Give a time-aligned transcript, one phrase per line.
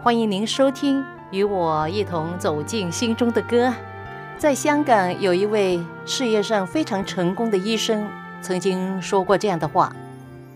[0.00, 3.74] 欢迎您收听，与我一同走进心中的歌。
[4.38, 8.08] 在香港，有一位事业上非常成功的医生，
[8.40, 9.92] 曾经说过这样的话：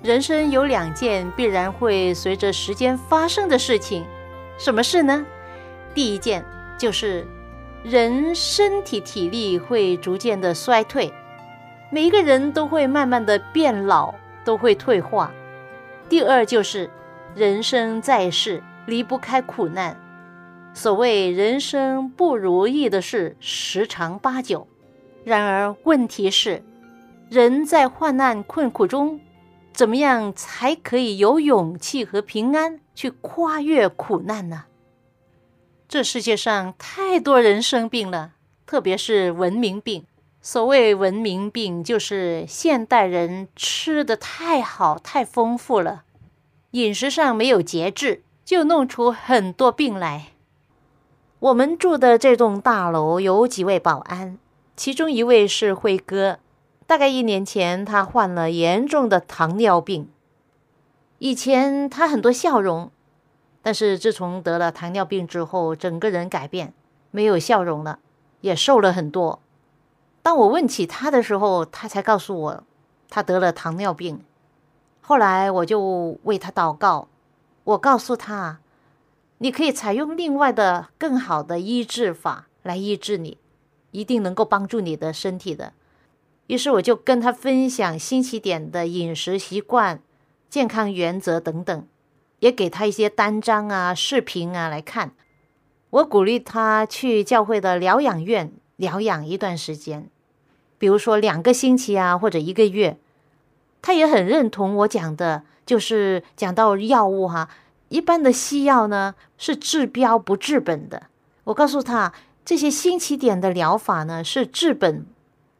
[0.00, 4.04] 人生有两件必然会随着时间发生的事情，
[4.58, 5.26] 什么事呢？
[5.92, 6.44] 第一件
[6.78, 7.26] 就是
[7.82, 11.12] 人身体体力会逐渐的衰退，
[11.90, 15.32] 每一个人都会慢慢的变老，都会退化。
[16.08, 16.88] 第二就是
[17.34, 19.96] 人生在世离不开苦难，
[20.74, 24.66] 所谓人生不如意的事十常八九。
[25.24, 26.62] 然而问题是，
[27.28, 29.20] 人在患难困苦中，
[29.72, 34.64] 怎么样才可以有勇气和平安去跨越苦难呢？
[35.88, 38.32] 这世界上太多人生病了，
[38.66, 40.04] 特别是文明病。
[40.40, 46.02] 所谓文明病，就是现代人吃的太好、太丰富了，
[46.72, 50.28] 饮食上没有节制，就弄出很多病来。
[51.38, 54.38] 我们住的这栋大楼有几位保安，
[54.76, 56.38] 其中一位是辉哥。
[56.86, 60.08] 大概一年前，他患了严重的糖尿病。
[61.18, 62.90] 以前他很多笑容，
[63.62, 66.74] 但是自从得了糖尿病之后，整个人改变，
[67.10, 68.00] 没有笑容了，
[68.40, 69.40] 也瘦了很多。
[70.22, 72.64] 当我问起他的时候，他才告诉我，
[73.08, 74.22] 他得了糖尿病。
[75.00, 77.08] 后来我就为他祷告，
[77.64, 78.60] 我告诉他，
[79.38, 83.38] 你可以采用另外的更好的医治法来医治你，
[83.90, 85.72] 一定能够帮助你的身体的。
[86.48, 90.00] 于是我就跟他分享新起点的饮食习惯、
[90.50, 91.86] 健康原则等等，
[92.40, 95.12] 也给他一些单张啊、视频啊来看。
[95.90, 100.08] 我鼓励他去教会的疗养院疗养一段时间。
[100.78, 102.98] 比如说两个星期啊，或者一个月，
[103.80, 107.48] 他也很认同我讲的，就是讲到药物哈，
[107.88, 111.04] 一般的西药呢是治标不治本的。
[111.44, 112.12] 我告诉他，
[112.44, 115.06] 这些新起点的疗法呢是治本，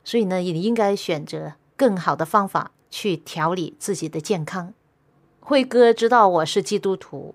[0.05, 4.73] 所以呢也应该选择更好的方法去调理自己的健康。
[5.41, 7.35] 辉哥知道我是基督徒，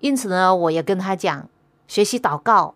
[0.00, 1.48] 因此呢我也跟他讲
[1.86, 2.74] 学习祷告。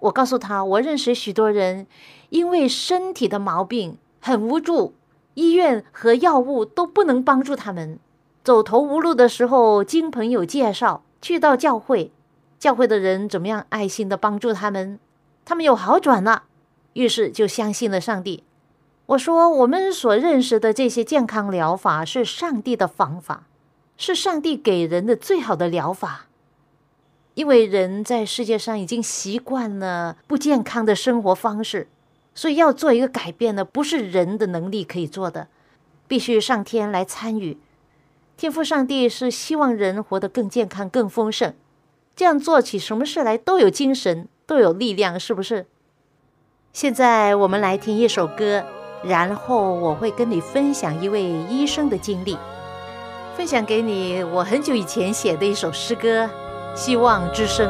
[0.00, 1.86] 我告诉他，我认识许多人。
[2.30, 4.94] 因为身体的毛病很无助，
[5.34, 8.00] 医院和药物都不能帮助他们。
[8.44, 12.12] 走投无路的时候，经朋友介绍去到教会，
[12.58, 15.00] 教会的人怎么样爱心的帮助他们，
[15.46, 16.42] 他们有好转了，
[16.92, 18.44] 于是就相信了上帝。
[19.06, 23.44] 我说，我们所认识的这些健康疗法是上帝的方法，
[23.96, 26.26] 是上帝给人的最好的疗法。
[27.32, 31.88] 因为人在世界上已经习惯了不健康的生活方式。
[32.34, 35.48] 所以要做一个改变呢，不是人的能力可以做的，
[36.06, 37.56] 必须上天来参与。
[38.36, 41.54] 天父上帝是希望人活得更健康、更丰盛，
[42.16, 45.66] 这样做起什么事来都有精神、都有力量，是不是？
[46.72, 48.64] 现在我们来听一首歌，
[49.04, 52.36] 然后我会跟你分享一位医生的经历，
[53.36, 56.24] 分享给你我很久以前写的一首诗歌
[56.76, 57.68] 《希望之声》。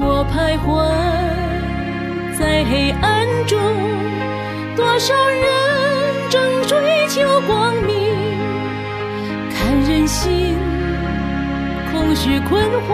[0.00, 1.18] 我徘徊。
[2.38, 3.58] 在黑暗中，
[4.76, 7.57] 多少人正追求光？
[10.20, 10.56] 心
[11.92, 12.90] 空虚困惑，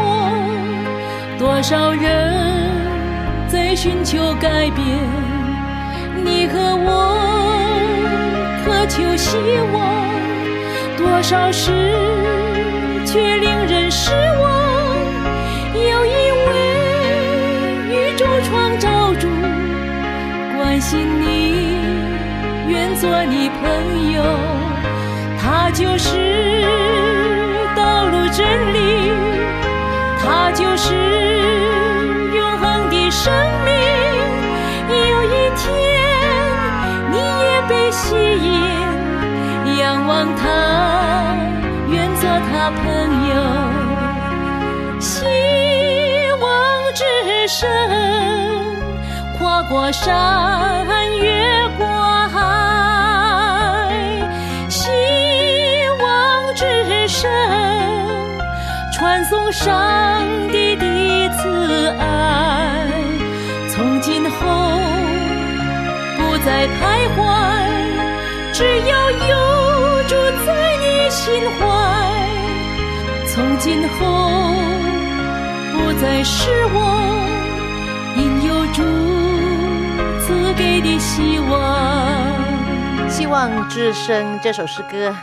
[1.38, 2.70] 多少人
[3.48, 4.84] 在寻求改变？
[6.22, 7.16] 你和我
[8.62, 9.38] 渴求希
[9.72, 9.80] 望，
[10.98, 11.72] 多少事
[13.06, 14.10] 却令人失
[14.42, 14.44] 望。
[15.72, 16.50] 有一位
[17.88, 19.26] 宇宙创造主。
[20.58, 21.78] 关心你，
[22.68, 24.22] 愿做你朋友，
[25.40, 26.08] 他就是
[28.36, 28.44] 真
[28.74, 29.12] 理，
[30.20, 30.92] 他就是
[32.34, 33.32] 永恒的生
[33.64, 33.72] 命。
[34.90, 35.64] 有一天，
[37.12, 37.14] 你
[37.44, 40.42] 也被吸引，仰望他，
[41.88, 42.82] 愿做他朋
[43.28, 43.32] 友。
[44.98, 45.08] 希
[46.40, 46.44] 望
[46.92, 47.04] 之
[47.46, 47.70] 声，
[49.38, 50.84] 跨过山，
[51.18, 51.30] 越
[59.54, 60.84] 上帝的
[61.38, 62.88] 慈爱。
[63.68, 64.36] 从今后
[66.16, 67.16] 不再徘徊，
[68.52, 71.62] 只要有主在你心怀。
[73.28, 73.94] 从今后
[75.72, 77.16] 不再失望，
[78.16, 78.82] 因有主
[80.20, 81.52] 赐给的希望。
[83.08, 85.14] 希望之声这首诗歌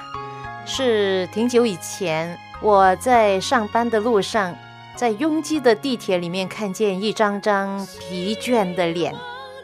[0.66, 4.56] 是挺久以前我在上班的路上，
[4.96, 9.16] 在拥挤的地铁里面看见一张张疲倦的脸，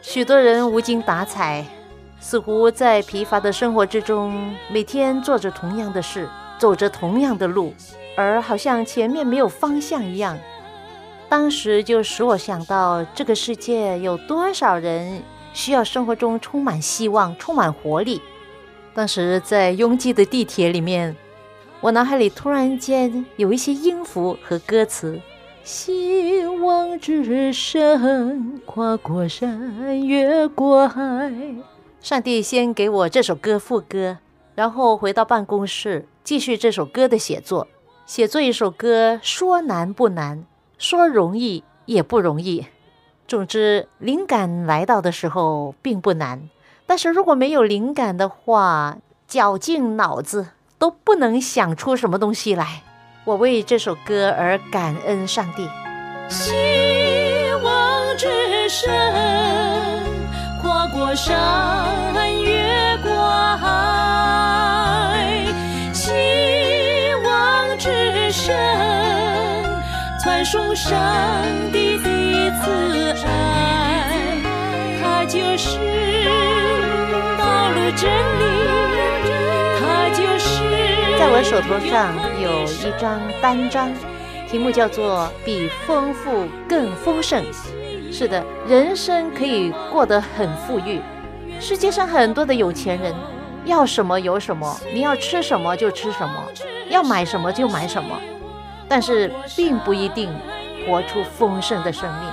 [0.02, 1.64] 许多人无精打采，
[2.18, 6.28] 似乎在疲乏的生活之中，每天做着同样的事，
[6.58, 7.72] 走着同样的路，
[8.16, 10.36] 而好像前面没有方向一样。
[11.28, 15.22] 当时就使我想到，这个世界有多少人
[15.52, 18.20] 需要生活中充满希望、充满活力。
[18.92, 21.14] 当时在拥挤的地铁里面，
[21.80, 25.20] 我脑海里突然间有一些音符和歌词
[25.62, 31.32] ：“希望之声，跨过山，越过海。”
[32.02, 34.18] 上帝先给我这首歌副歌，
[34.56, 37.68] 然后回到办公室继续这首歌的写作。
[38.06, 40.44] 写作一首歌，说难不难，
[40.78, 42.66] 说容易也不容易。
[43.28, 46.48] 总之，灵感来到的时候并不难。
[46.86, 48.98] 但是如果没有灵感的话，
[49.28, 50.46] 绞尽脑汁
[50.78, 52.82] 都不能想出什么东西来。
[53.24, 55.68] 我为这首歌而感恩上帝。
[56.28, 56.52] 希
[57.62, 58.90] 望之声，
[60.62, 61.34] 跨过山，
[62.42, 63.10] 越过
[63.56, 63.66] 海。
[65.92, 66.12] 希
[67.24, 68.54] 望之声，
[70.22, 70.96] 传送上
[71.72, 74.40] 帝的慈爱，
[75.00, 75.78] 它就是
[77.38, 78.08] 道路真
[78.40, 78.47] 理，
[81.30, 83.92] 我手头上有一张单张，
[84.50, 87.44] 题目叫做“比丰富更丰盛”。
[88.10, 91.00] 是的，人生可以过得很富裕。
[91.60, 93.14] 世界上很多的有钱人，
[93.66, 96.44] 要什么有什么，你要吃什么就吃什么，
[96.88, 98.18] 要买什么就买什么，
[98.88, 100.34] 但是并不一定
[100.86, 102.32] 活出丰盛的生命。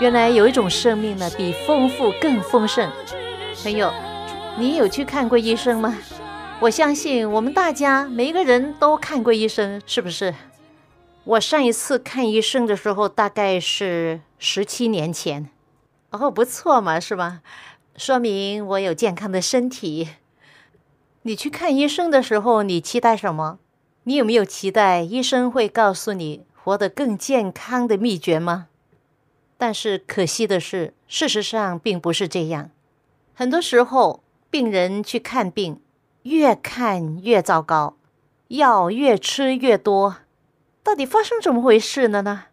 [0.00, 2.90] 原来有一种生命呢，比丰富更丰盛。
[3.62, 3.92] 朋友，
[4.56, 5.96] 你有去看过医生吗？
[6.60, 10.34] 我相信我们大家每一个人都看过医生，是不是？
[11.22, 15.48] 我上一次看医生的时候大概是十七年前，
[16.10, 17.42] 哦，不错嘛，是吧？
[17.96, 20.08] 说明我有健康的身体。
[21.22, 23.60] 你去看医生的时候，你期待什么？
[24.02, 28.66] 你有没有期待医生会告诉你活得更健康的秘诀吗？
[29.56, 32.70] 但是可惜的是，事实上并不是这样。
[33.34, 35.80] 很多时候，病人去看病，
[36.28, 37.96] 越看越糟糕，
[38.48, 40.18] 药越吃越多。
[40.82, 42.44] 到底发生怎么回事了呢？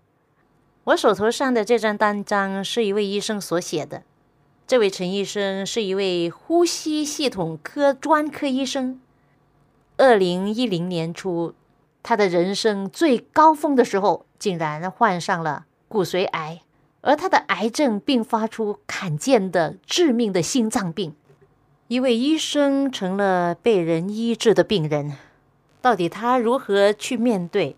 [0.85, 4.03] 我手头上的这张单张是一位医生所写的。
[4.65, 9.01] 这位陈医生是一位呼吸系统科专科医生。
[9.97, 11.53] 二零一零年初，
[12.01, 16.61] 他的人生最高峰的时候，竟然患上了骨髓癌，
[17.01, 21.13] 而他的癌症并发出罕见的致命的心脏病。
[21.87, 25.17] 一位医生成了被人医治的病人，
[25.83, 27.75] 到底他如何去面对？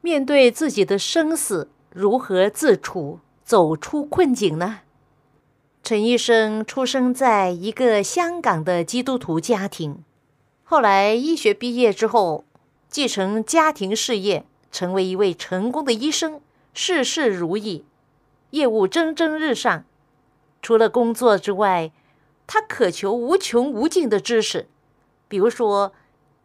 [0.00, 4.82] 面对自己的生死，如何自处，走出困境呢？
[5.82, 10.04] 陈医生出生在一个香港的基督徒家庭，
[10.62, 12.44] 后来医学毕业之后，
[12.88, 16.40] 继承家庭事业，成为一位成功的医生，
[16.72, 17.84] 事事如意，
[18.50, 19.84] 业务蒸蒸日上。
[20.62, 21.90] 除了工作之外，
[22.46, 24.68] 他渴求无穷无尽的知识，
[25.28, 25.92] 比如说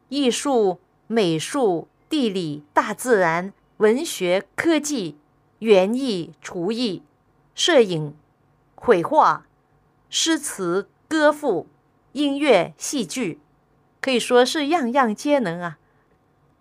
[0.10, 1.88] 艺术、美术。
[2.10, 5.16] 地理、大自然、文学、科技、
[5.60, 7.04] 园艺、厨艺、
[7.54, 8.16] 摄影、
[8.74, 9.46] 绘画、
[10.10, 11.68] 诗词歌赋、
[12.14, 13.40] 音乐、戏剧，
[14.02, 15.78] 可以说是样样皆能啊。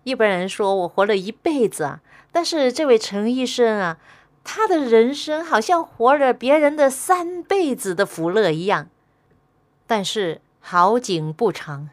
[0.05, 3.97] 一般人说我活了一辈子啊，但是这位陈医生啊，
[4.45, 8.91] 他的人生好像活了别人的三辈子的福乐一样。
[9.89, 11.89] 但是好景不长，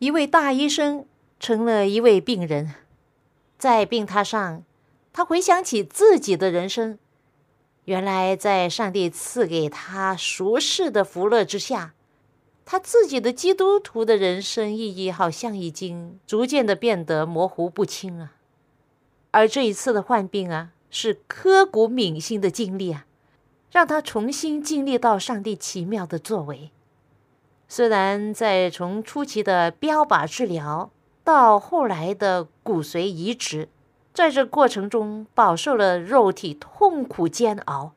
[0.00, 1.06] 一位大医生
[1.38, 2.74] 成了一位病人。
[3.56, 4.64] 在病榻上，
[5.12, 6.98] 他回想起自己的人生，
[7.84, 11.94] 原来在上帝赐给他俗世的福乐之下，
[12.64, 18.32] 他自己的基督徒的人生意义好像已经逐渐的变得模糊不清啊。
[19.30, 23.06] 而这一次的患病啊，是刻骨铭心的经历啊，
[23.70, 26.72] 让他重新经历到上帝奇妙的作为。
[27.68, 30.90] 虽然在从初期的标靶治疗
[31.22, 33.68] 到后来的骨髓移植，
[34.14, 37.92] 在这过程中饱受了肉体痛苦煎熬，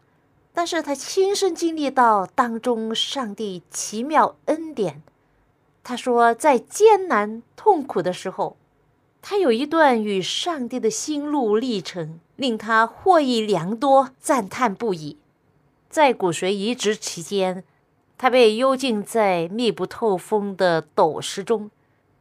[0.54, 5.02] 但是他亲身经历到当中上帝奇妙恩典。
[5.84, 8.58] 他说，在艰难痛苦的时候。
[9.24, 15.18] 他有一段与上帝的心路历程，令他获益良多，赞叹不已。
[15.92, 17.64] 在骨髓移植期间，
[18.22, 21.72] 他被幽禁在密不透风的斗室中，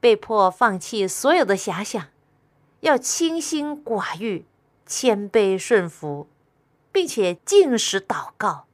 [0.01, 2.07] 被迫放弃所有的遐想，
[2.81, 4.47] 要清心寡欲、
[4.87, 6.27] 谦卑顺服，
[6.91, 8.65] 并且进食祷告。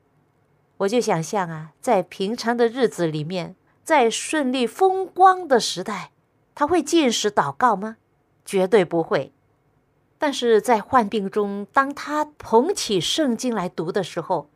[0.76, 6.12] 我就想象啊，在平常的日子里面，在顺利风光的时代，
[6.54, 7.97] 他会进食祷告吗？
[8.45, 9.33] 绝对不会，
[10.16, 14.49] 但是在患病中，当他捧起圣经来读的时候，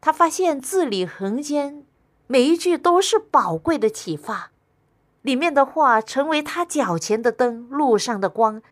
[0.00, 1.84] 他发现字里行间
[2.26, 4.50] 每一句都是宝贵的启发，
[5.22, 8.62] 里面的话成为他脚前的灯，路上的光，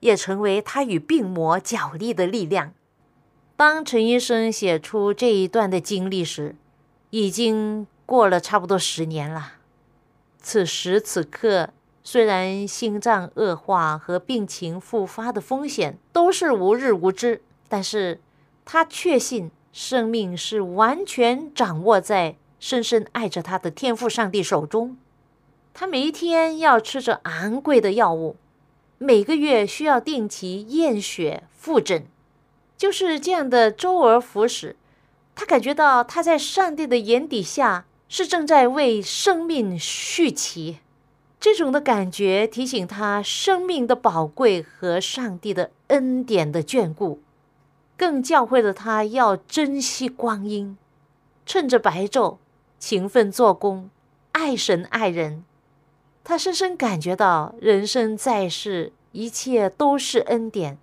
[0.00, 2.72] 也成为他与病魔角力的力量。
[3.56, 6.56] 当陈医生写出这一段的经历时，
[7.10, 9.54] 已经过了差不多十年了。
[10.40, 11.70] 此时此刻。
[12.04, 18.20] 虽然心脏恶化和病情复发的风险都是无日无之，但是
[18.64, 24.96] 他确信生命是完全掌握在深深爱着他的天父上帝手中。
[25.74, 28.36] 他每一天要吃着昂贵的药物，
[28.98, 32.06] 每个月需要定期验血复诊，
[32.78, 34.76] 就是这样的周而复始。
[35.34, 40.78] 他感觉到他在上帝的眼底下是正在为生命续期。
[41.40, 47.20] 这种的感觉提醒他生命的宝贵和上帝的恩典的眷顾，
[47.96, 50.78] 更教会了他要珍惜光阴，
[51.44, 52.36] 趁着白昼
[52.84, 53.90] 勤奋做工，
[54.32, 55.44] 爱神爱人。
[56.24, 60.78] 他深深感觉到人生在世一切都是恩典，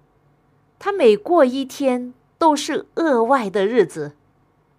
[0.79, 4.13] 他每过一天都是额外的日子。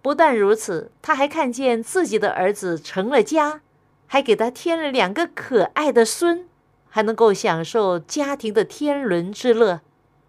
[0.01, 3.61] 不但如此，他还看见自己的儿子成了家。
[4.07, 6.47] 还给他添了两个可爱的孙，
[6.89, 9.81] 还能够享受家庭的天伦之乐，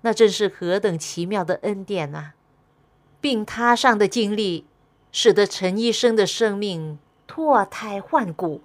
[0.02, 2.32] 那真是何等奇妙的恩典呐！
[3.22, 4.66] 病榻上的经历，
[5.12, 8.62] 使得陈医生的生命脱胎换骨，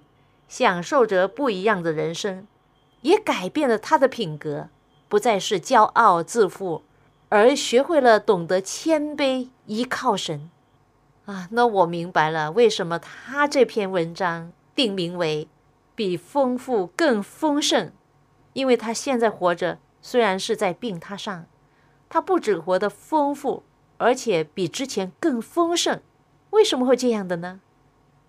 [0.48, 2.48] 享受着不一样的人生，
[3.02, 4.68] 也改变了他的品格，
[5.08, 6.82] 不再是骄傲自负，
[7.28, 10.50] 而学会了懂得谦卑，依靠神。
[11.26, 14.52] 啊，那我明白了，为什么他这篇文章。
[14.74, 15.48] 定名为
[15.96, 17.90] “比丰富更丰盛”，
[18.54, 21.46] 因为他现在活着，虽然是在病榻上，
[22.08, 23.64] 他不止活得丰富，
[23.96, 26.00] 而且比之前更丰盛。
[26.50, 27.60] 为什么会这样的呢？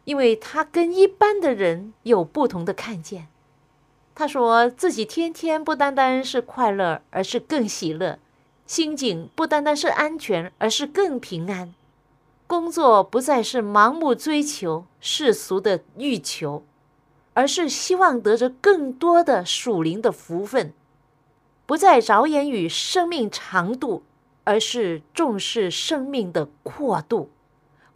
[0.06, 3.28] 因为他跟一般的人有不同的看见。
[4.16, 8.20] 他说自己天天不单单是快乐，而是更喜乐；
[8.66, 11.74] 心境不单单是安全，而是更平安。
[12.48, 16.64] 工作不再是盲目追求世俗的欲求，
[17.36, 20.74] 而是希望得着更多的属灵的福分；
[21.66, 24.04] 不再着眼于生命长度，
[24.44, 27.30] 而是重视生命的阔度；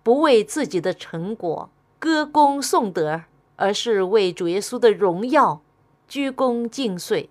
[0.03, 3.23] 不为自己的成果歌功颂德，
[3.55, 5.61] 而是为主耶稣的荣耀
[6.07, 7.29] 鞠躬尽瘁。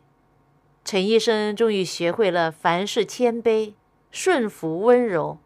[0.85, 3.75] 陈医生终于学会了凡事谦卑、
[4.11, 5.39] 顺服、温柔。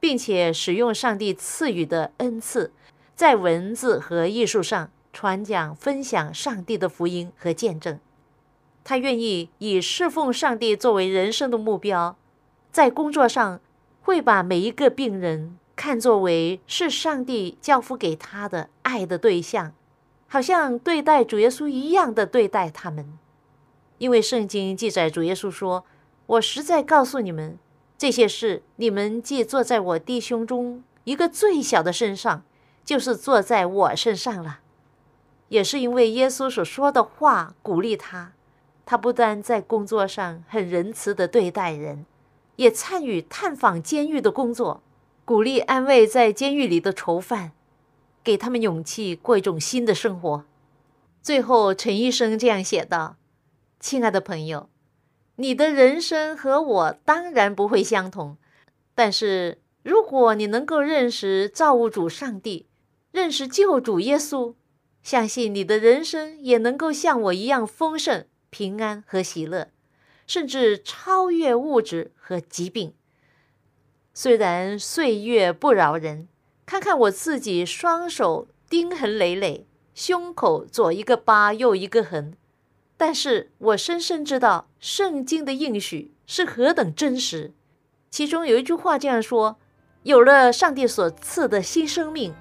[0.00, 2.70] 并且使用上帝赐予的恩赐，
[3.16, 7.98] 在文字和艺术上传讲、分享上帝的福音和见证。
[8.84, 12.16] 他愿意以侍奉上帝作为人生的目标，
[12.70, 13.60] 在工作上
[14.02, 19.72] 会把每一个病人看作为是上帝交付给他的爱的对象，
[20.26, 23.16] 好像对待主耶稣一样的对待他们。
[23.98, 25.84] 因为圣经记载，主耶稣说
[26.26, 27.56] ：“我实在告诉你们。”
[27.96, 32.42] 这些事，你们既坐在我弟兄中一个最小的身上，
[32.84, 34.58] 就是坐在我身上了。
[35.48, 38.32] 也是因为耶稣所说的话鼓励他，
[38.84, 42.04] 他不但在工作上很仁慈的对待人，
[42.56, 44.82] 也参与探访监狱的工作，
[45.28, 47.52] 鼓励安慰在监狱里的囚犯，
[48.24, 50.46] 给他们勇气过一种新的生活。
[51.20, 53.18] 最后，陈医生这样写道
[53.78, 54.70] ：“亲爱的朋友。”
[55.36, 58.38] 你的人生和我当然不会相同，
[58.94, 62.64] 但是如果你能够认识造物主上帝，
[63.12, 64.54] 认识救主耶稣，
[65.02, 69.68] 相信你的人生也能够像我一样丰盛、平安和喜乐，
[70.26, 72.94] 甚至超越物质和疾病。
[74.20, 76.26] 虽然岁月不饶人，
[76.66, 82.34] 看看我自己，双手钉痕累累，胸口左一个疤，右一个痕，
[82.96, 87.52] 但是我深深知道圣经的应许是何等真实。
[88.10, 89.56] 其中有一句话这样说
[90.02, 92.34] ：“有了上帝所赐的新生命。”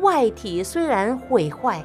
[0.00, 1.84] 外体虽然毁坏，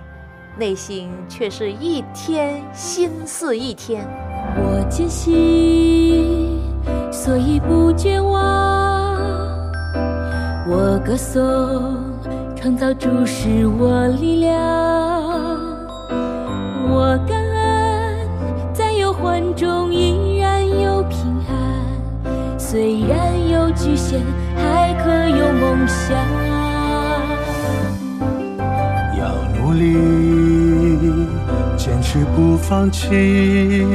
[0.57, 4.07] 内心却是一天心似一天。
[4.55, 6.57] 我坚信，
[7.11, 8.84] 所以不绝望。
[10.67, 11.39] 我歌颂，
[12.55, 14.59] 创造主使我力量。
[16.89, 18.27] 我感恩，
[18.73, 22.57] 在忧患中依然有平安。
[22.57, 24.21] 虽然有局限，
[24.55, 26.17] 还可有梦想。
[29.19, 31.27] 要努力，
[31.77, 33.85] 坚持不放弃，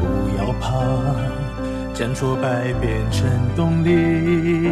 [0.00, 0.06] 不
[0.38, 0.80] 要怕，
[1.92, 4.70] 将挫败变成动力。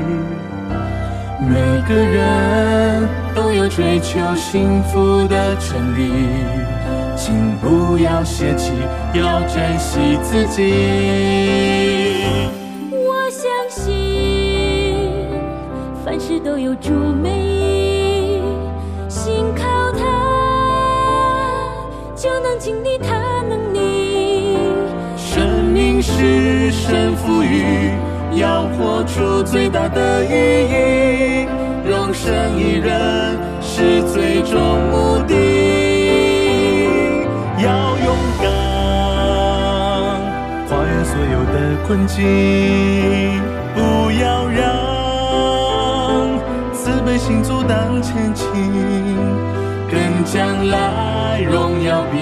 [1.46, 6.10] 每个人都有追求幸福的权利，
[7.16, 8.72] 请不要泄气，
[9.12, 12.24] 要珍惜自己。
[12.90, 13.92] 我相信，
[16.04, 17.53] 凡事都有助美。
[28.76, 30.28] 活出最大的意
[30.70, 31.46] 义。
[31.86, 34.58] 容身一人是最终
[34.90, 35.34] 目的，
[37.62, 38.48] 要勇敢，
[40.66, 41.54] 跨越所有的
[41.86, 42.22] 困境，
[43.74, 43.78] 不
[44.12, 44.62] 要让
[46.72, 48.46] 慈悲心阻挡前进，
[49.90, 52.16] 跟将来荣耀比。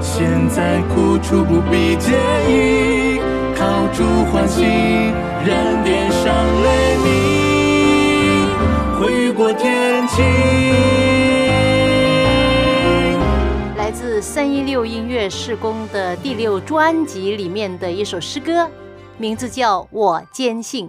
[0.00, 2.12] 现在苦楚不必介
[2.48, 3.20] 意，
[3.54, 4.64] 靠主欢喜，
[5.46, 8.48] 人点上雷鸣，
[8.98, 10.24] 会过天晴。
[13.76, 18.68] 来自三一六音乐事工的第六专辑里面的一首诗歌，
[19.18, 20.86] 名字叫《我坚信》。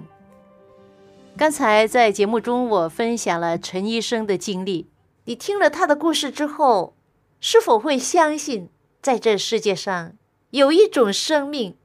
[1.37, 4.87] 刚才在节目中我分享了陈医生的经历，
[5.25, 6.95] 你听了他的故事之后，
[7.39, 8.69] 是否会相信？
[9.03, 10.13] 在这世界上，
[10.49, 11.75] 有一种生命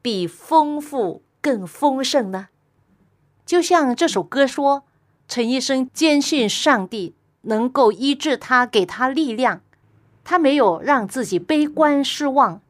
[0.00, 2.48] 比丰富更丰盛呢。
[3.44, 4.84] 就像这首歌说，
[5.28, 9.60] 陈医生坚信上帝能够医治他，给他力量。
[10.24, 12.62] 他没有让自己悲观失望，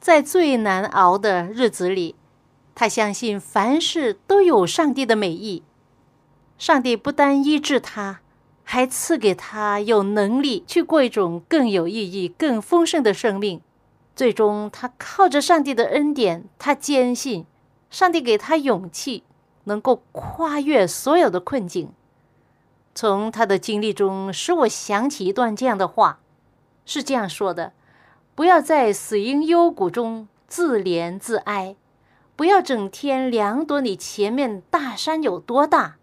[0.00, 2.14] 在最难熬的日子里，
[2.74, 5.64] 他相信凡事都有上帝的美意。
[6.56, 8.20] 上帝不单医治他。
[8.68, 13.60] 还赐给他有能力去过一种更有意义、更丰盛的生命。
[14.16, 17.46] 最终，他靠着上帝的恩典，他坚信
[17.90, 19.22] 上帝给他勇气，
[19.64, 21.90] 能够跨越所有的困境。
[22.94, 26.20] 从他的经历中，使我想起一段这样的话，
[26.84, 27.72] 是这样说的
[28.34, 31.76] ：“不要在死因幽谷中自怜自哀，
[32.34, 35.96] 不要整天量度你前面大山有多大。”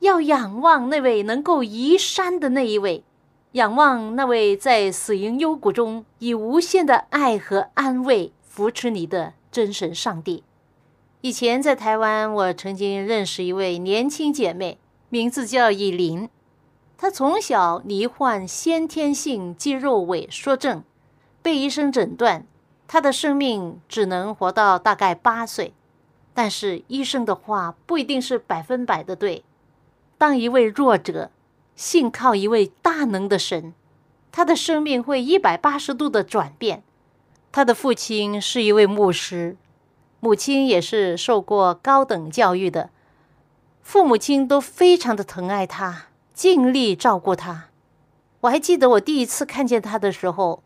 [0.00, 3.04] 要仰望那位能够移山的那一位，
[3.52, 10.42] 仰望那位在死荫幽谷中以无限的爱和安慰扶持你的真神上帝。
[11.22, 14.78] 以前在台湾，我曾经认识一位年轻姐妹，
[15.10, 16.30] 名字叫以琳。
[16.96, 20.82] 她从小罹患先天性肌肉萎缩症，
[21.42, 22.46] 被医生诊断，
[22.88, 25.74] 她的生命只能活到大概八岁。
[26.32, 29.44] 但是医生的话不一定是百分百的对。
[30.16, 31.30] 当一位弱者
[31.76, 33.74] 信靠一位大能的神，
[34.32, 36.82] 他的生命会一百八十度的转变。
[37.52, 39.56] 他的父亲是一位牧师，
[40.20, 42.90] 母亲也是受过高等教育的，
[43.82, 47.68] 父母亲都非常的疼爱他，尽力照顾他。
[48.42, 50.62] 我还记得我第一次看见他的时候，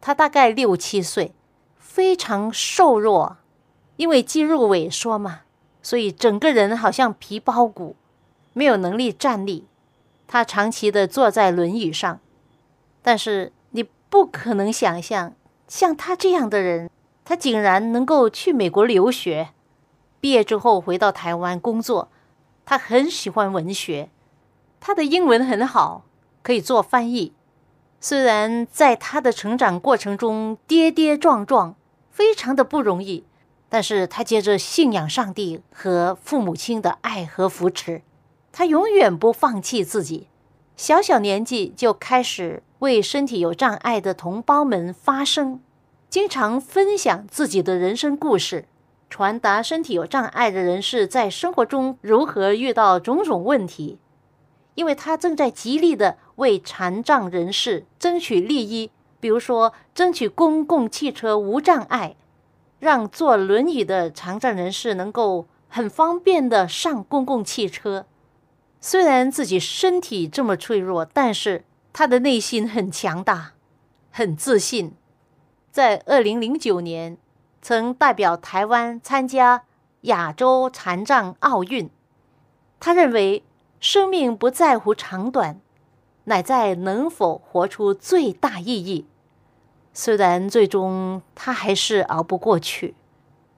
[0.00, 1.32] 他大概六七岁，
[1.78, 3.36] 非常瘦弱，
[3.96, 5.40] 因为肌肉萎缩嘛，
[5.82, 7.96] 所以整个人好像皮包骨。
[8.54, 9.66] 没有能力站立，
[10.26, 12.20] 他长期的坐在轮椅上。
[13.00, 15.34] 但是你不可能想象，
[15.66, 16.90] 像他这样的人，
[17.24, 19.50] 他竟然能够去美国留学，
[20.20, 22.08] 毕业之后回到台湾工作。
[22.64, 24.08] 他很喜欢文学，
[24.80, 26.04] 他的英文很好，
[26.42, 27.32] 可以做翻译。
[28.00, 31.74] 虽然在他的成长过程中跌跌撞撞，
[32.10, 33.24] 非常的不容易，
[33.68, 38.02] 但是他接着信仰上帝和父母亲的爱和扶持，
[38.50, 40.28] 他永远不放弃自己。
[40.76, 45.60] 小小年纪就开始为身体有障碍的同胞们发声，
[46.12, 48.66] 经常分享自己的人生故事，
[49.08, 53.98] 传达身体有障碍的人士在生活中如何遇到种种问题。
[54.74, 62.14] 因为他正在极力的为残障人士争取利益，比如说争取公共汽车无障碍，
[62.78, 68.04] 让坐轮椅的残障人士能够很方便的上公共汽车。
[68.82, 73.52] 虽然自己身体这么脆弱，但是他的内心很强大，
[74.10, 74.92] 很自信。
[75.72, 77.16] 在二零零九年，
[77.62, 79.64] 曾代表台湾参加
[80.02, 81.88] 亚洲残障奥运。
[82.78, 83.42] 他认为，
[83.80, 85.62] 生命不在乎长短，
[86.24, 89.06] 乃在能否活出最大意义。
[89.94, 92.94] 虽然最终他还是熬不过去，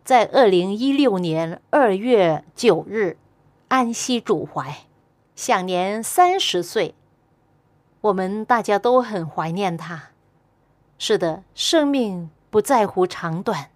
[0.04, 3.18] 在二零一六年二月九日
[3.66, 4.72] 安息主怀。
[5.34, 6.94] 享年三十岁，
[8.02, 10.13] 我们大家都很怀念他。
[11.06, 13.66] 是的，生命不在乎长短，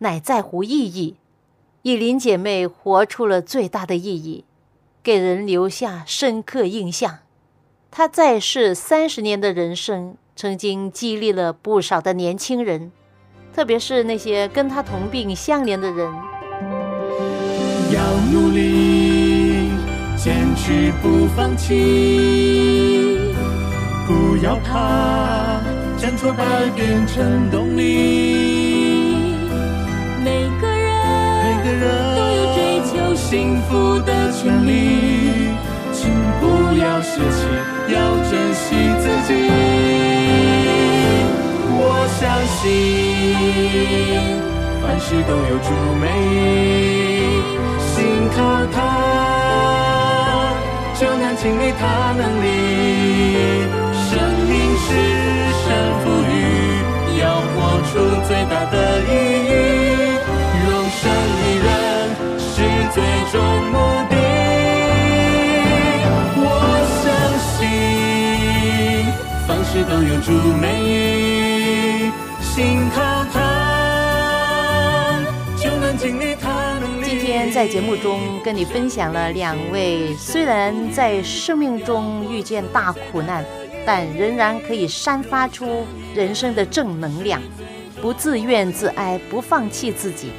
[0.00, 1.16] 乃在乎意义。
[1.80, 4.44] 以琳姐妹活出了最大的意义，
[5.02, 7.20] 给人留下深刻印象。
[7.90, 12.92] 她在世三十年的人生，曾经激励了不少的年轻人，
[13.54, 16.12] 特别是那些跟她同病相怜的人。
[17.94, 19.70] 要努力。
[20.18, 23.32] 坚持不放弃，
[24.06, 25.62] 不要怕，
[26.04, 26.44] 将挫败
[26.76, 27.82] 变成动力。
[30.22, 30.92] 每个人，
[31.42, 32.60] 每个人都有追
[32.92, 35.56] 求幸福的权利，
[35.94, 36.12] 请
[36.42, 36.44] 不
[36.78, 37.48] 要泄气，
[37.88, 37.96] 要
[38.28, 39.32] 珍惜自己。
[41.72, 41.80] 我
[42.20, 42.20] 相
[42.60, 42.68] 信，
[44.82, 46.04] 凡事都有助美，
[47.80, 48.36] 心靠
[48.70, 48.76] 他。
[51.00, 52.44] 就能经历他能力。
[54.06, 54.52] 生命
[54.84, 54.88] 是
[57.94, 59.10] 出最大的意
[59.46, 59.50] 义。
[60.66, 61.00] 荣生
[61.38, 61.70] 一人
[62.40, 62.50] 是
[62.92, 62.98] 最
[63.30, 63.38] 终
[63.70, 63.78] 目
[64.10, 64.12] 的。
[66.36, 66.42] 我
[67.04, 67.06] 相
[67.54, 67.62] 信，
[69.46, 70.26] 凡事都有助
[70.58, 72.10] 美意，
[72.42, 73.00] 心靠
[73.32, 73.38] 他，
[75.56, 76.50] 就能经历他。
[77.04, 83.44] 今天在节目中跟你分享了两位虽然在生命中遇见大苦难，
[83.86, 87.40] 但仍然可以散发出人生的正能量，
[88.04, 90.30] 不自怨自哀，不放弃自己，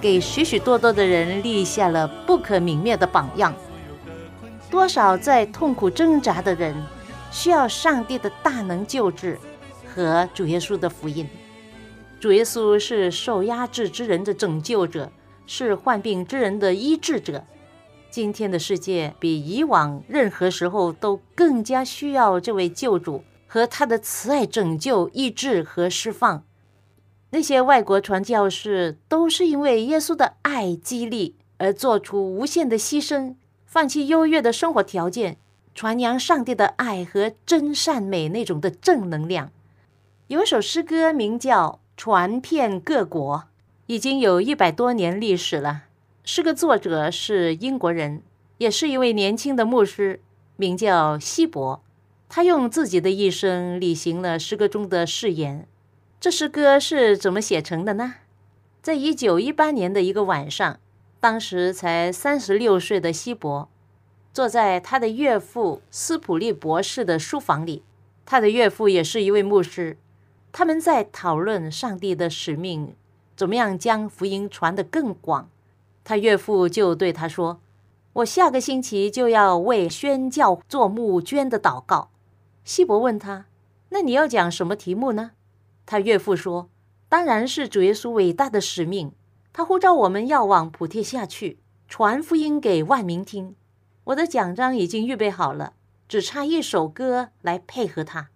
[0.00, 3.52] 给许许多多的人立下了不可泯灭的榜样。
[4.70, 6.72] 多少在痛苦挣扎的人，
[7.32, 9.36] 需要上帝的大能救治
[9.92, 11.28] 和主耶稣的福音。
[12.20, 15.10] 主耶稣是受压制之人的拯救者。
[15.44, 17.42] 是患病之人的医治者。
[18.10, 26.44] 今天的世界比以往任何时候都更加需要这位救主和他的慈爱拯救、医治和释放。
[27.30, 33.34] 那些外国传教士都是因为耶稣的爱激励而做出无限的牺牲，
[33.66, 35.36] 放弃优越的生活条件，
[35.74, 39.50] 传扬上帝的爱和真善美那种的正能量。
[40.28, 43.36] 有一首诗歌名叫《传遍各国》。
[43.88, 45.84] 已经有一百多年历史了。
[46.22, 48.20] 诗歌作者是英国人，
[48.58, 50.20] 也是一位年轻的牧师，
[50.56, 51.82] 名叫希伯。
[52.28, 55.66] 他用自己的一生履行了诗歌中的誓言。
[56.20, 58.16] 这诗歌是怎么写成的呢？
[58.82, 60.80] 在一九一八年的一个晚上，
[61.20, 63.68] 当时才三十六岁的希伯，
[64.32, 67.84] 坐在他的岳父斯普利博士的书房里。
[68.26, 69.96] 他的岳父也是一位牧师，
[70.50, 72.96] 他们在讨论上帝的使命。
[73.36, 75.48] 怎么样将福音传得更广？
[76.02, 77.60] 他岳父就对他说
[78.14, 82.10] ：“我下个星期就要为宣教做募捐的祷告。”
[82.64, 83.46] 希伯问他
[83.90, 85.30] ：“那你要讲什么题目呢？”
[85.90, 86.68] 他岳父说
[87.08, 89.10] ：“当然是主耶稣伟大的使命。
[89.54, 93.56] 他呼召我们要往普天下去，传福音给万民听。
[94.04, 95.72] 我的奖章已经预备好了，
[96.06, 98.28] 只差一首歌来配合他。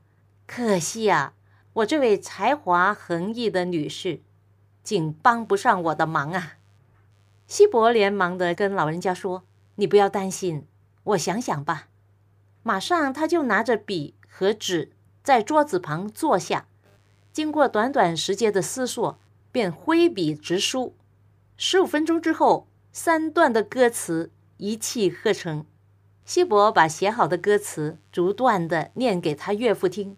[0.47, 1.35] 可惜呀，
[1.75, 4.23] 我这位才华横溢的女士。”
[4.83, 6.55] 竟帮不上我的忙啊！
[7.47, 9.45] 希伯连忙的跟老人家说
[9.77, 10.67] ：“你不要担心，
[11.05, 11.89] 我想想吧。”
[12.65, 16.67] 马上他就拿着笔和纸在桌子旁坐下，
[17.33, 19.19] 经过短短时间的思索，
[19.51, 20.95] 便挥笔直书。
[21.57, 25.65] 十五分钟之后，三段的歌词一气呵成。
[26.25, 30.17] 希伯把写好的歌词逐段的念给他岳父听，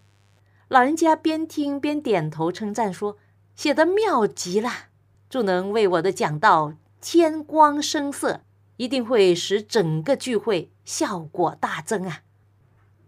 [0.67, 3.17] 老人家边听边点头称赞说。
[3.55, 4.69] 写的妙极了，
[5.29, 8.41] 就能为我的讲道添光生色，
[8.75, 12.23] 一定会使整个聚会效果大增啊！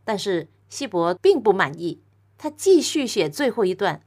[0.05, 2.01] 但是希伯并不满意，
[2.37, 4.01] 他继续写最后一段，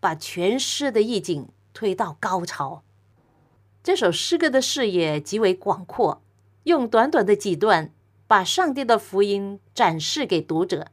[0.00, 2.82] 把全诗的意境推到高潮。
[3.82, 6.20] 这首诗歌的视野极为广阔，
[6.64, 7.92] 用短短的几段，
[8.26, 10.88] 把上帝的福音展示给读者。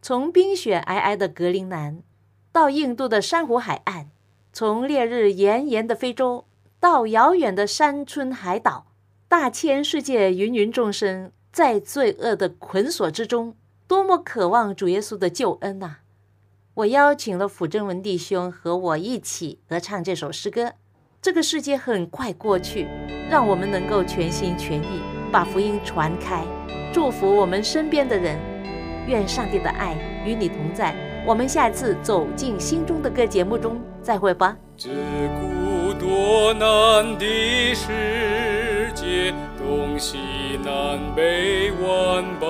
[0.00, 2.02] 从冰雪皑皑的格陵兰，
[2.50, 4.06] 到印度的珊瑚海岸；
[4.52, 6.46] 从烈日炎炎的非洲，
[6.80, 8.86] 到遥远的山村海岛，
[9.28, 13.54] 大千世界芸芸众生在罪恶的捆锁之中，
[13.86, 15.98] 多么渴望主耶稣的救恩呐！
[16.74, 20.72] 我邀请了辅正文弟兄和我一起合唱这首诗歌。
[21.20, 22.88] 这个世界很快过去，
[23.28, 26.42] 让我们能够全心全意把福音传开，
[26.90, 28.38] 祝福我们身边的人。
[29.06, 30.96] 愿上帝的爱与你同在。
[31.26, 34.56] 我们下次走进心中的歌节目中再会吧。
[34.74, 40.16] 这孤多难的世界，东西
[40.64, 42.48] 南北万邦，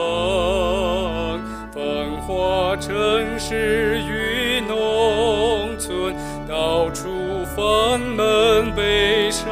[1.72, 1.82] 繁
[2.26, 2.92] 华城
[3.38, 6.14] 市与农村，
[6.46, 7.08] 到处。
[7.54, 9.46] 烦闷悲伤，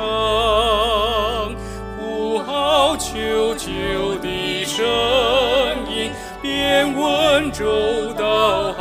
[1.98, 4.86] 呼号求救的声
[5.94, 8.72] 音，遍温州到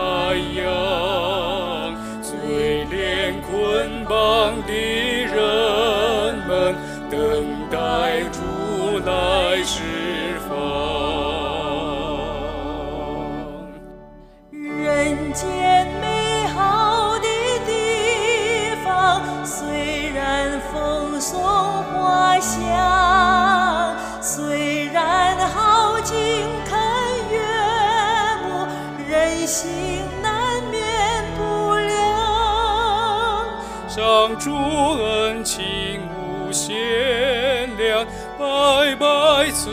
[34.00, 38.06] 上主恩情无限量，
[38.38, 39.70] 白白赐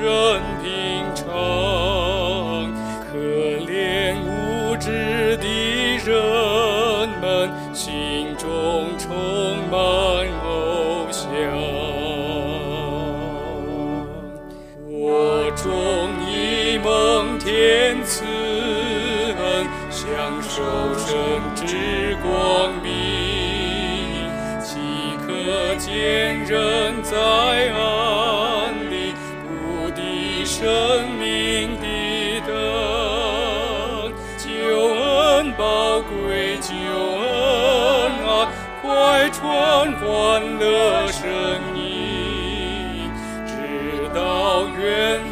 [0.00, 0.55] 人。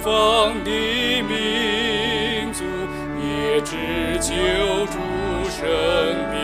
[0.05, 0.71] 方的
[1.23, 2.63] 民族
[3.19, 3.75] 也只
[4.21, 4.99] 救助
[5.49, 6.44] 生